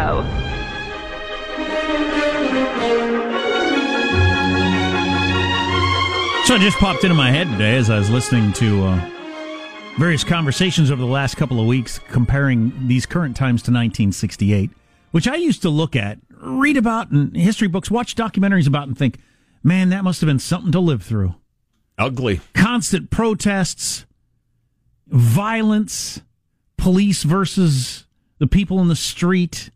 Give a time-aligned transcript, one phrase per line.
[0.00, 0.24] Show.
[6.46, 9.10] So it just popped into my head today as I was listening to uh,
[9.98, 14.70] various conversations over the last couple of weeks comparing these current times to 1968,
[15.10, 18.96] which I used to look at, read about in history books, watch documentaries about, and
[18.96, 19.18] think,
[19.62, 21.34] man, that must have been something to live through.
[21.98, 22.40] Ugly.
[22.54, 24.06] Constant protests,
[25.08, 26.22] violence,
[26.78, 28.06] police versus
[28.38, 29.70] the people in the street.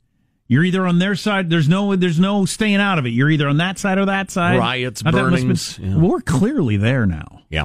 [0.47, 1.49] You're either on their side.
[1.50, 1.97] There's no.
[1.97, 3.10] There's no staying out of it.
[3.10, 4.59] You're either on that side or that side.
[4.59, 5.97] Riots, I thought it must have burnings, been- yeah.
[6.09, 7.43] We're clearly there now.
[7.49, 7.65] Yeah.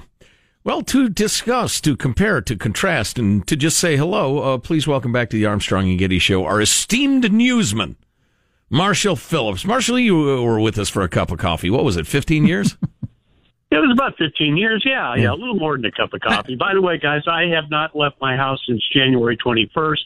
[0.64, 5.12] Well, to discuss, to compare, to contrast, and to just say hello, uh, please welcome
[5.12, 7.96] back to the Armstrong and Getty Show our esteemed newsman,
[8.70, 9.66] Marshall Phillips.
[9.66, 11.70] Marshall, you were with us for a cup of coffee.
[11.70, 12.78] What was it, 15 years?
[13.72, 14.82] It was about 15 years.
[14.84, 16.56] Yeah, yeah, a little more than a cup of coffee.
[16.56, 20.00] By the way, guys, I have not left my house since January 21st.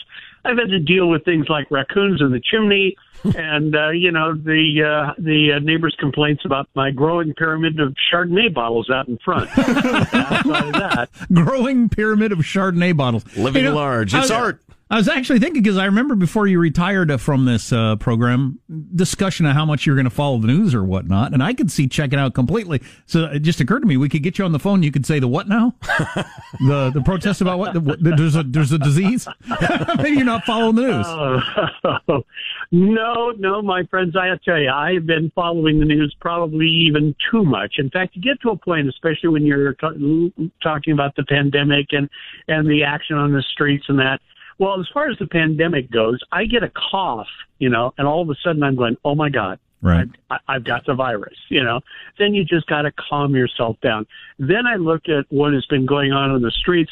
[0.46, 2.98] I've had to deal with things like raccoons in the chimney,
[3.36, 7.96] and uh, you know the uh, the uh, neighbors' complaints about my growing pyramid of
[8.12, 9.50] Chardonnay bottles out in front.
[9.58, 13.26] Outside of that, growing pyramid of Chardonnay bottles.
[13.38, 14.14] Living large.
[14.14, 14.63] It's was- art.
[14.94, 18.60] I was actually thinking because I remember before you retired uh, from this uh, program,
[18.94, 21.72] discussion of how much you're going to follow the news or whatnot, and I could
[21.72, 22.80] see checking out completely.
[23.08, 24.84] So it just occurred to me we could get you on the phone.
[24.84, 25.74] You could say the what now?
[25.82, 27.74] the the protest about what?
[27.74, 29.28] The, what there's a there's a disease.
[29.98, 31.06] Maybe you're not following the news.
[31.10, 32.22] Oh,
[32.72, 37.16] no, no, my friends, I tell you, I have been following the news probably even
[37.32, 37.80] too much.
[37.80, 41.88] In fact, you get to a point, especially when you're t- talking about the pandemic
[41.94, 42.08] and,
[42.48, 44.20] and the action on the streets and that.
[44.60, 47.28] Well, as far as the pandemic goes, I get a cough,
[47.60, 50.08] you know, and all of a sudden I'm going, oh my God, Right.
[50.30, 51.82] I, I've got the virus, you know.
[52.18, 54.08] Then you just got to calm yourself down.
[54.40, 56.92] Then I look at what has been going on in the streets,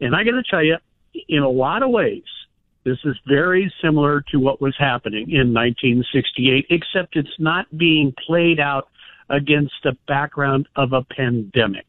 [0.00, 0.78] and I got to tell you,
[1.28, 2.24] in a lot of ways,
[2.84, 8.58] this is very similar to what was happening in 1968, except it's not being played
[8.58, 8.88] out
[9.28, 11.86] against the background of a pandemic.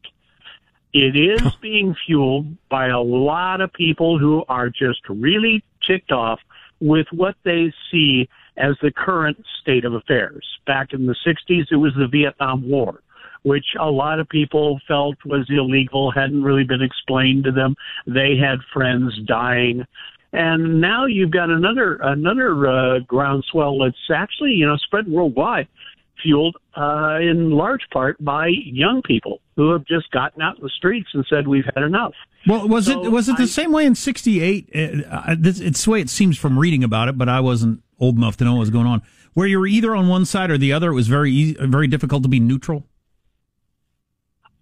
[0.92, 6.40] It is being fueled by a lot of people who are just really ticked off
[6.80, 8.28] with what they see
[8.58, 10.46] as the current state of affairs.
[10.66, 13.00] Back in the 60s, it was the Vietnam War,
[13.42, 17.74] which a lot of people felt was illegal, hadn't really been explained to them.
[18.06, 19.86] They had friends dying.
[20.34, 25.68] And now you've got another another uh, groundswell that's actually you know spread worldwide.
[26.22, 30.70] Fueled uh, in large part by young people who have just gotten out in the
[30.70, 32.14] streets and said we've had enough.
[32.46, 34.70] Well, was So it was it the I- same way in '68?
[35.08, 38.16] Uh, this, it's the way it seems from reading about it, but I wasn't old
[38.16, 39.02] enough to know what was going on.
[39.34, 41.86] Where you were either on one side or the other, it was very easy, very
[41.86, 42.84] difficult to be neutral.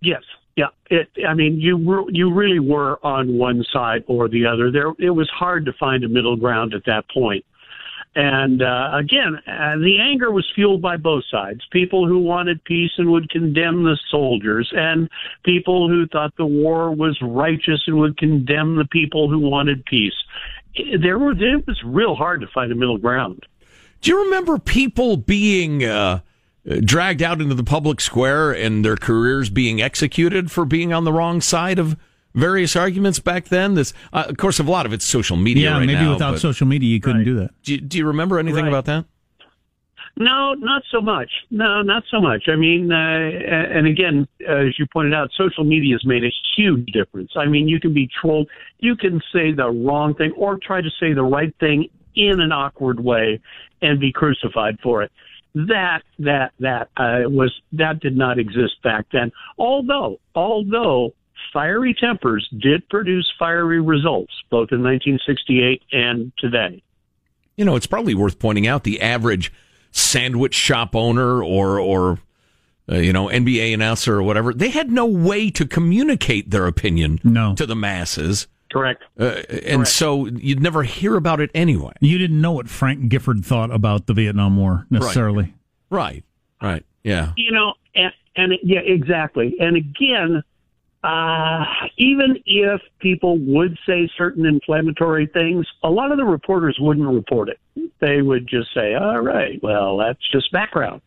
[0.02, 0.22] Yes.
[0.56, 0.66] Yeah.
[0.90, 4.70] It, I mean, you were, you really were on one side or the other.
[4.70, 7.44] There, it was hard to find a middle ground at that point.
[8.16, 11.60] And uh, again, uh, the anger was fueled by both sides.
[11.70, 15.08] People who wanted peace and would condemn the soldiers, and
[15.44, 20.14] people who thought the war was righteous and would condemn the people who wanted peace.
[21.00, 23.46] There were it was real hard to find a middle ground.
[24.00, 26.20] Do you remember people being uh,
[26.84, 31.12] dragged out into the public square and their careers being executed for being on the
[31.12, 31.96] wrong side of
[32.34, 33.74] various arguments back then?
[33.74, 36.12] This, uh, of course, a lot of it's social media yeah, right maybe now.
[36.12, 37.24] without but social media, you couldn't Right.
[37.24, 37.50] do that.
[37.62, 38.68] do, you, do you remember anything Right.
[38.68, 39.04] about that?
[40.16, 41.30] No, not so much.
[41.50, 42.48] No, not so much.
[42.48, 46.86] I mean, uh, and again, as you pointed out, social media has made a huge
[46.92, 47.32] difference.
[47.36, 48.48] I mean, you can be trolled,
[48.80, 52.52] you can say the wrong thing or try to say the right thing in an
[52.52, 53.40] awkward way
[53.80, 55.12] and be crucified for it.
[55.54, 59.32] That that that uh, was that did not exist back then.
[59.58, 61.14] Although although
[61.52, 66.82] fiery tempers did produce fiery results both in 1968 and today.
[67.56, 69.52] You know, it's probably worth pointing out the average
[69.90, 72.18] sandwich shop owner or or
[72.90, 74.52] uh, you know NBA announcer or whatever.
[74.54, 77.54] They had no way to communicate their opinion No.
[77.56, 79.02] to the masses, Correct.
[79.18, 81.92] uh, and so you'd never hear about it anyway.
[82.00, 85.54] You didn't know what Frank Gifford thought about the Vietnam War necessarily.
[85.90, 86.24] Right.
[86.62, 86.84] Right.
[87.02, 87.32] Yeah.
[87.36, 89.56] you know, and, and yeah, exactly.
[89.58, 90.42] And again,
[91.02, 91.64] uh,
[91.96, 97.48] even if people would say certain inflammatory things, a lot of the reporters wouldn't report
[97.48, 97.58] it.
[98.00, 101.00] They would just say, all right, well, that's just background.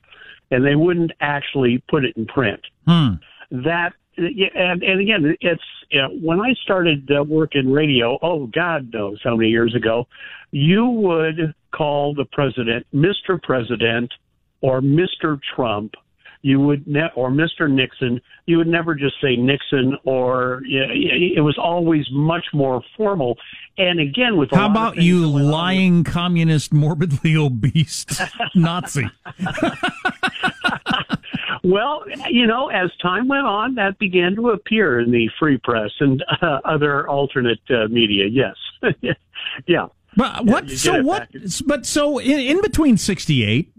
[0.50, 2.62] And they wouldn't actually put it in print.
[2.88, 3.14] Hmm.
[3.52, 8.48] That, and, and again, it's, you know, when I started uh, work in radio, oh,
[8.48, 10.08] God knows how many years ago,
[10.52, 13.42] you would call the president Mr.
[13.42, 14.12] President
[14.62, 15.40] or Mr.
[15.56, 15.94] Trump
[16.44, 17.72] you would ne- or Mr.
[17.72, 23.38] Nixon, you would never just say Nixon or yeah, it was always much more formal.
[23.78, 28.06] And again, with How about you going on- lying communist, morbidly obese
[28.56, 29.10] Nazi?
[31.66, 35.92] Well, you know, as time went on, that began to appear in the free press
[36.02, 38.26] and uh, other alternate uh, media.
[38.26, 38.56] Yes,
[39.66, 39.88] yeah.
[40.18, 40.66] But what?
[40.66, 41.30] you get so what?
[41.66, 43.72] But so in, in between '68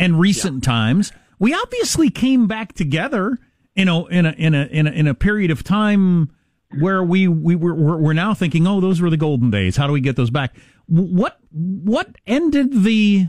[0.00, 3.38] and recent times, we obviously came back together.
[3.76, 6.30] You know, in a in a in a in a period of time
[6.78, 9.76] where we we were we're, we're now thinking, oh, those were the golden days.
[9.76, 10.56] How do we get those back?
[10.86, 13.28] What what ended the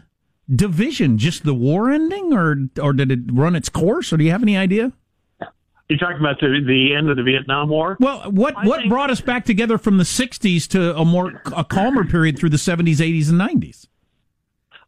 [0.53, 1.17] division?
[1.19, 4.11] Just the war ending, or or did it run its course?
[4.11, 4.91] Or do you have any idea?
[5.89, 7.97] You're talking about the the end of the Vietnam War.
[7.99, 11.41] Well, what I what think- brought us back together from the '60s to a more
[11.55, 13.87] a calmer period through the '70s, '80s, and '90s?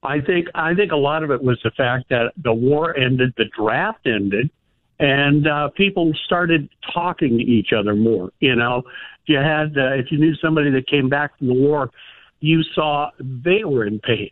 [0.04, 3.34] I think I think a lot of it was the fact that the war ended,
[3.38, 4.50] the draft ended,
[5.00, 8.32] and uh, people started talking to each other more.
[8.40, 8.84] You know,
[9.26, 11.90] you had uh, if you knew somebody that came back from the war,
[12.40, 14.32] you saw they were in pain.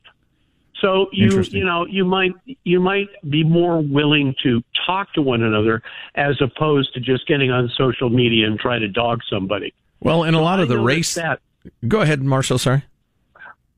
[0.81, 2.33] So you you know you might
[2.63, 5.81] you might be more willing to talk to one another
[6.15, 9.73] as opposed to just getting on social media and try to dog somebody.
[9.99, 11.13] Well, and a lot of the race.
[11.15, 11.39] that
[11.87, 12.57] Go ahead, Marshall.
[12.57, 12.83] Sorry.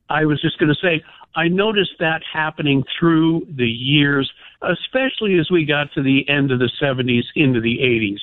[0.08, 1.02] I was just going to say,
[1.36, 4.30] I noticed that happening through the years,
[4.62, 8.18] especially as we got to the end of the 70s into the 80s.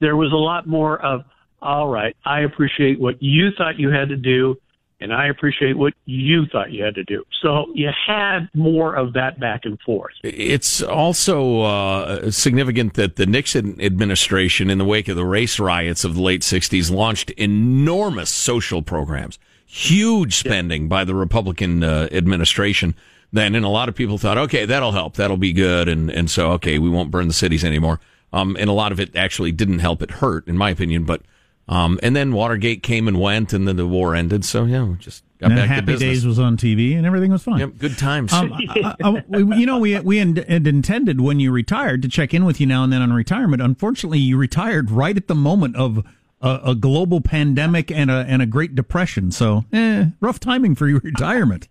[0.00, 1.24] There was a lot more of,
[1.62, 4.56] all right, I appreciate what you thought you had to do,
[5.00, 7.24] and I appreciate what you thought you had to do.
[7.42, 10.14] So you had more of that back and forth.
[10.24, 16.04] It's also uh, significant that the Nixon administration, in the wake of the race riots
[16.04, 22.94] of the late 60s, launched enormous social programs, huge spending by the Republican uh, administration.
[23.32, 26.30] Then, and a lot of people thought, okay, that'll help, that'll be good, and and
[26.30, 28.00] so okay, we won't burn the cities anymore.
[28.32, 31.04] Um, and a lot of it actually didn't help; it hurt, in my opinion.
[31.04, 31.22] But
[31.68, 34.44] um, and then Watergate came and went, and then the war ended.
[34.44, 36.00] So yeah, we just got And back to Happy business.
[36.18, 37.58] Days was on TV, and everything was fine.
[37.58, 38.32] Yep, good times.
[38.32, 42.32] Um, I- I- we- you know, we we had intended when you retired to check
[42.32, 43.60] in with you now and then on retirement.
[43.60, 46.04] Unfortunately, you retired right at the moment of
[46.46, 49.30] a, a global pandemic and a and a Great Depression.
[49.30, 51.68] So, eh, rough timing for your retirement.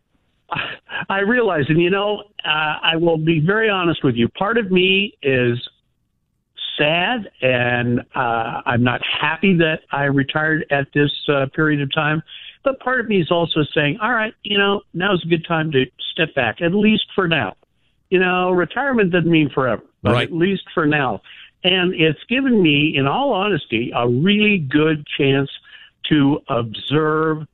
[1.10, 4.27] I realize, and you know, uh, I will be very honest with you.
[4.29, 5.58] Part of me is
[6.77, 12.22] sad, and uh, I'm not happy that I retired at this uh, period of time.
[12.63, 15.72] But part of me is also saying, all right, you know, now's a good time
[15.72, 17.55] to step back, at least for now.
[18.12, 20.27] you know, retirement doesn't mean forever, but Right.
[20.27, 21.22] at least for now.
[21.65, 25.50] And it's given me, in all honesty, a really good chance
[26.12, 27.48] to observe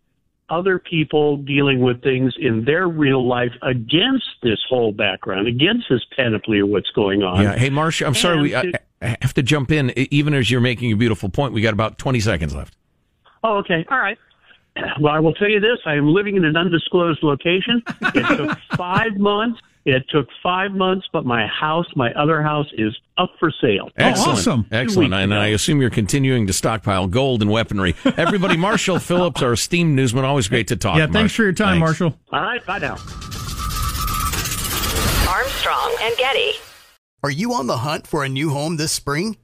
[0.49, 6.01] other people dealing with things in their real life against this whole background, against this
[6.13, 7.41] panoply of what's going on.
[7.41, 7.55] Yeah.
[7.55, 8.41] Hey, Marcia, I'm sorry.
[8.41, 9.93] We, I, I have to jump in.
[9.95, 12.75] Even as you're making a beautiful point, we got about 20 seconds left.
[13.45, 13.85] Oh, okay.
[13.89, 14.17] All right.
[14.99, 15.79] Well, I will tell you this.
[15.85, 17.81] I am living in an undisclosed location.
[17.87, 19.61] It took five months.
[19.83, 23.87] It took five months, but my house, my other house, is up for sale.
[23.89, 24.37] Oh, Excellent.
[24.37, 24.65] awesome.
[24.71, 25.13] Excellent.
[25.13, 25.33] And.
[25.33, 27.95] I assume you're continuing to stockpile gold and weaponry.
[28.17, 30.97] Everybody, Marshall Phillips, our esteemed newsman, always great to talk.
[30.97, 31.35] Yeah, thanks Marsh.
[31.35, 31.99] for your time, Thanks.
[31.99, 32.19] Marshall.
[32.31, 32.63] All right.
[32.65, 32.97] Bye now.
[35.29, 36.51] Armstrong and Getty.
[37.23, 39.37] Are you on the hunt for a new home this spring,